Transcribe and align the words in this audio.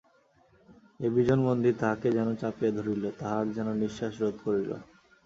এই 0.99 1.09
বিজন 1.15 1.39
মন্দির 1.47 1.73
তাঁহাকে 1.81 2.07
যেন 2.17 2.27
চাপিয়া 2.35 2.71
ধরিল, 2.77 3.03
তাঁহার 3.19 3.45
যেন 3.57 3.67
নিশ্বাস 3.81 4.13
রোধ 4.21 4.35
করিল। 4.45 4.71